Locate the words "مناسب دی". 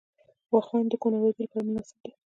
1.67-2.11